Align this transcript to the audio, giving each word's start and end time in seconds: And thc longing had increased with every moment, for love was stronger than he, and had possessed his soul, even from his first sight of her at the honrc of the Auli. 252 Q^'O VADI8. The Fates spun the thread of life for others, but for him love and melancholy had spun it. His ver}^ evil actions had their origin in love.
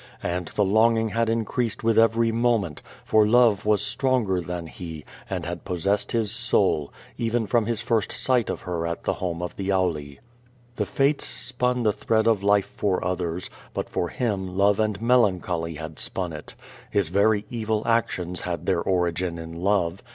And 0.23 0.47
thc 0.51 0.67
longing 0.71 1.09
had 1.09 1.29
increased 1.29 1.83
with 1.83 1.99
every 1.99 2.31
moment, 2.31 2.81
for 3.05 3.27
love 3.27 3.67
was 3.67 3.83
stronger 3.85 4.41
than 4.41 4.65
he, 4.65 5.05
and 5.29 5.45
had 5.45 5.63
possessed 5.63 6.11
his 6.11 6.31
soul, 6.31 6.91
even 7.19 7.45
from 7.45 7.67
his 7.67 7.81
first 7.81 8.11
sight 8.11 8.49
of 8.49 8.61
her 8.61 8.87
at 8.87 9.03
the 9.03 9.13
honrc 9.13 9.43
of 9.43 9.55
the 9.57 9.69
Auli. 9.69 10.15
252 10.17 10.17
Q^'O 10.17 10.17
VADI8. 10.17 10.75
The 10.77 10.85
Fates 10.87 11.25
spun 11.27 11.83
the 11.83 11.93
thread 11.93 12.25
of 12.25 12.41
life 12.41 12.65
for 12.65 13.05
others, 13.05 13.51
but 13.75 13.91
for 13.91 14.09
him 14.09 14.57
love 14.57 14.79
and 14.79 14.99
melancholy 14.99 15.75
had 15.75 15.99
spun 15.99 16.33
it. 16.33 16.55
His 16.89 17.11
ver}^ 17.11 17.43
evil 17.51 17.83
actions 17.85 18.41
had 18.41 18.65
their 18.65 18.81
origin 18.81 19.37
in 19.37 19.53
love. 19.53 20.01